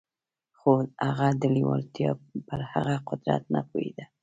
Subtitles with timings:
[0.59, 0.71] خو
[1.07, 2.11] هغه د لېوالتیا
[2.47, 4.05] پر هغه قدرت نه پوهېده.